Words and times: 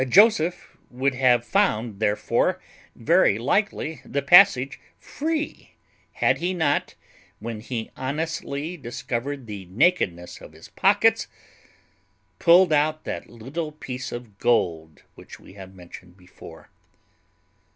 Joseph 0.09 0.75
would 0.89 1.13
have 1.13 1.45
found, 1.45 1.99
therefore, 1.99 2.59
very 2.95 3.37
likely 3.37 4.01
the 4.03 4.23
passage 4.23 4.79
free, 4.97 5.75
had 6.13 6.39
he 6.39 6.55
not, 6.55 6.95
when 7.37 7.59
he 7.59 7.91
honestly 7.95 8.77
discovered 8.77 9.45
the 9.45 9.65
nakedness 9.67 10.41
of 10.41 10.53
his 10.53 10.69
pockets, 10.69 11.27
pulled 12.39 12.73
out 12.73 13.03
that 13.03 13.29
little 13.29 13.71
piece 13.71 14.11
of 14.11 14.39
gold 14.39 15.03
which 15.13 15.39
we 15.39 15.53
have 15.53 15.75
mentioned 15.75 16.17
before. 16.17 16.71